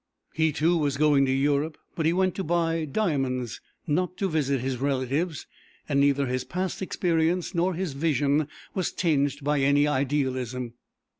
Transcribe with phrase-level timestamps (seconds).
[0.33, 4.59] He too was going to Europe; but he went to buy diamonds, not to visit
[4.59, 5.45] his relatives,
[5.87, 10.73] and neither his past experience nor his vision was tinged by any idealism.